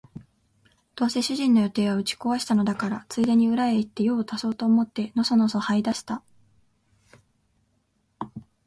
[0.95, 6.23] どうせ主人の予定は打ち壊したのだから、ついでに裏へ行って用を足そうと思ってのそのそ這い出した